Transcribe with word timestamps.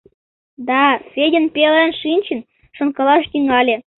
Да, 0.67 0.81
Федян 1.11 1.45
пелен 1.55 1.91
шинчын, 2.01 2.39
шонкалаш 2.75 3.23
тӱҥале. 3.31 3.75